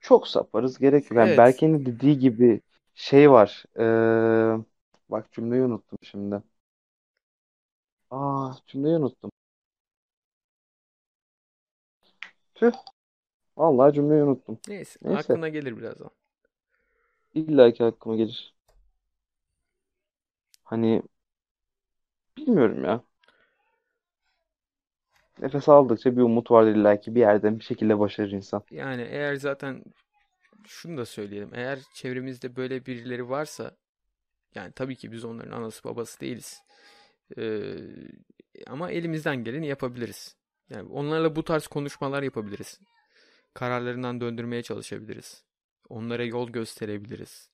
[0.00, 1.18] çok saparız gerek yok.
[1.18, 1.38] Yani Evet.
[1.38, 2.60] Berke'nin dediği gibi
[2.94, 3.64] şey var.
[3.78, 4.64] Ee,
[5.08, 6.42] bak cümleyi unuttum şimdi.
[8.10, 9.30] Aa cümleyi unuttum.
[12.54, 12.72] Tüh.
[13.56, 14.58] Vallahi cümleyi unuttum.
[14.68, 14.98] Neyse.
[15.02, 15.18] Neyse.
[15.18, 16.10] Aklına gelir birazdan.
[17.36, 18.54] İlla ki aklıma gelir.
[20.64, 21.02] Hani
[22.36, 23.02] bilmiyorum ya.
[25.42, 28.62] Nefes aldıkça bir umut vardır illa bir yerden bir şekilde başarır insan.
[28.70, 29.84] Yani eğer zaten
[30.66, 31.50] şunu da söyleyelim.
[31.54, 33.76] Eğer çevremizde böyle birileri varsa
[34.54, 36.62] yani tabii ki biz onların anası babası değiliz.
[37.38, 37.74] Ee,
[38.68, 40.36] ama elimizden geleni yapabiliriz.
[40.70, 42.80] Yani onlarla bu tarz konuşmalar yapabiliriz.
[43.54, 45.45] Kararlarından döndürmeye çalışabiliriz.
[45.88, 47.50] Onlara yol gösterebiliriz.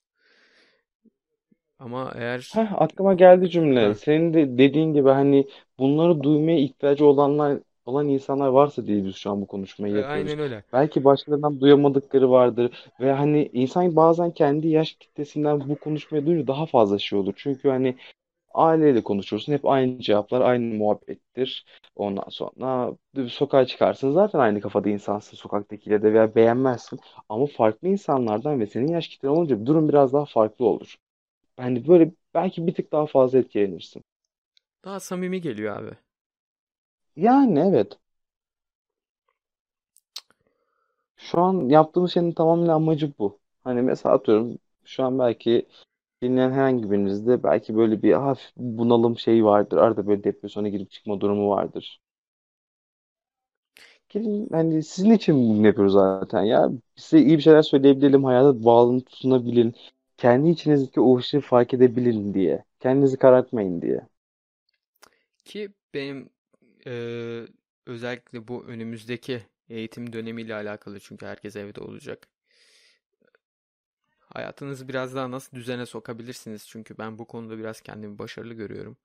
[1.79, 3.93] Ama eğer Heh, aklıma geldi cümle.
[3.93, 5.47] ha Senin de dediğin gibi hani
[5.79, 10.31] bunları duymaya ihtiyacı olanlar olan insanlar varsa diye biz şu an bu konuşmayı yapıyoruz.
[10.31, 10.63] aynen öyle.
[10.73, 16.65] Belki başkalarından duyamadıkları vardır ve hani insan bazen kendi yaş kitlesinden bu konuşmayı duyunca daha
[16.65, 17.33] fazla şey olur.
[17.37, 17.95] Çünkü hani
[18.53, 21.65] aileyle konuşursun hep aynı cevaplar, aynı muhabbettir.
[21.95, 22.91] Ondan sonra
[23.29, 26.99] sokağa çıkarsın zaten aynı kafada insansın sokaktakiyle de veya beğenmezsin.
[27.29, 30.95] Ama farklı insanlardan ve senin yaş kitlen olunca bir durum biraz daha farklı olur.
[31.57, 34.03] Hani böyle belki bir tık daha fazla etkilenirsin.
[34.83, 35.97] Daha samimi geliyor abi.
[37.15, 37.99] Yani evet.
[41.17, 43.39] Şu an yaptığımız şeyin tamamıyla amacı bu.
[43.63, 45.67] Hani mesela atıyorum şu an belki
[46.23, 49.77] dinleyen herhangi birinizde belki böyle bir hafif bunalım şeyi vardır.
[49.77, 52.01] Arada böyle depresyona girip çıkma durumu vardır.
[54.09, 56.69] Gelin hani sizin için bunu yapıyoruz zaten ya.
[56.95, 59.73] Size iyi bir şeyler söyleyebilelim, hayata bağlantı sunabilin.
[60.17, 62.63] Kendi içinizdeki o ışığı fark edebilin diye.
[62.79, 64.07] Kendinizi karartmayın diye.
[65.45, 66.29] Ki benim
[66.85, 67.47] eee,
[67.85, 72.29] özellikle bu önümüzdeki eğitim dönemiyle alakalı çünkü herkes evde olacak.
[74.33, 76.67] Hayatınızı biraz daha nasıl düzene sokabilirsiniz?
[76.67, 78.97] Çünkü ben bu konuda biraz kendimi başarılı görüyorum.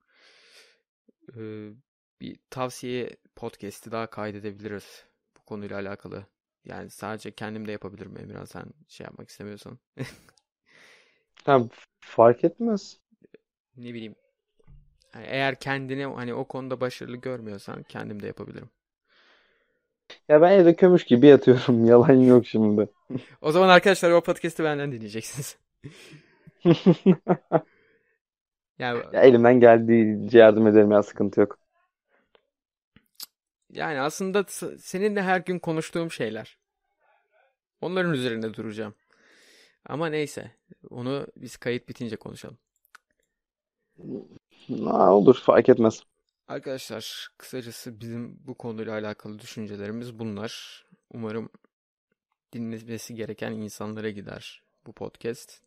[1.35, 1.73] Eee,
[2.21, 5.05] bir tavsiye podcast'i daha kaydedebiliriz
[5.37, 6.25] bu konuyla alakalı.
[6.65, 9.79] Yani sadece kendim de yapabilirim Emirhan sen şey yapmak istemiyorsan.
[11.45, 11.57] Ha,
[11.99, 12.99] fark etmez.
[13.77, 14.15] Ne bileyim.
[15.15, 18.69] Yani eğer kendini hani o konuda başarılı görmüyorsan kendim de yapabilirim.
[20.29, 21.85] Ya ben evde kömüş gibi yatıyorum.
[21.87, 22.89] Yalan yok şimdi.
[23.41, 25.57] O zaman arkadaşlar o podcast'i benden dinleyeceksiniz.
[28.79, 31.59] Yani Ya elimden geldiğince yardım ederim ya sıkıntı yok.
[33.69, 34.45] yani aslında
[34.79, 36.57] seninle her gün konuştuğum şeyler.
[37.81, 38.95] Onların üzerinde duracağım.
[39.85, 40.51] Ama neyse.
[40.89, 42.59] Onu biz kayıt bitince konuşalım.
[44.85, 46.03] Ha, olur fark etmez.
[46.47, 50.85] Arkadaşlar kısacası bizim bu konuyla alakalı düşüncelerimiz bunlar.
[51.13, 51.49] Umarım
[52.53, 55.61] dinlemesi gereken insanlara gider bu podcast.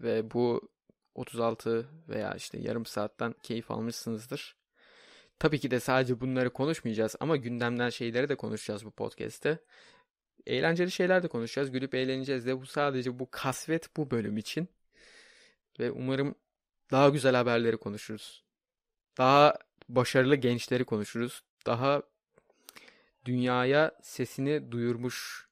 [0.00, 0.70] Ve bu
[1.14, 4.56] 36 veya işte yarım saatten keyif almışsınızdır.
[5.38, 9.58] Tabii ki de sadece bunları konuşmayacağız ama gündemden şeyleri de konuşacağız bu podcast'te.
[10.46, 11.70] Eğlenceli şeyler de konuşacağız.
[11.70, 14.68] Gülüp eğleneceğiz de bu sadece bu kasvet bu bölüm için.
[15.80, 16.34] Ve umarım
[16.90, 18.44] daha güzel haberleri konuşuruz.
[19.18, 19.54] Daha
[19.88, 21.42] başarılı gençleri konuşuruz.
[21.66, 22.02] Daha
[23.24, 25.48] dünyaya sesini duyurmuş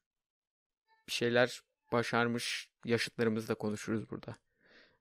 [1.07, 4.35] bir şeyler başarmış yaşıtlarımızla konuşuruz burada.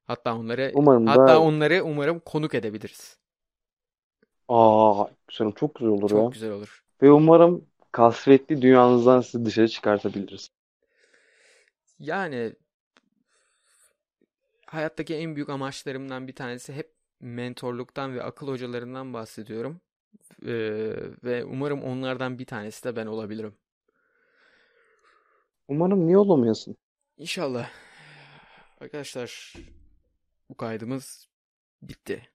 [0.05, 3.19] Hatta onları Umarım hatta da onları umarım konuk edebiliriz.
[4.49, 6.33] aa canım çok güzel olur Çok ya.
[6.33, 6.85] güzel olur.
[7.03, 10.51] Ve umarım kasvetli dünyanızdan sizi dışarı çıkartabiliriz.
[11.99, 12.55] Yani
[14.67, 19.81] hayattaki en büyük amaçlarımdan bir tanesi hep mentorluktan ve akıl hocalarından bahsediyorum.
[20.47, 20.95] Ee,
[21.25, 23.57] ve umarım onlardan bir tanesi de ben olabilirim.
[25.69, 26.77] Umarım niye olamayasın?
[27.17, 27.71] İnşallah.
[28.81, 29.55] Arkadaşlar
[30.51, 31.29] bu kaydımız
[31.83, 32.29] bitti.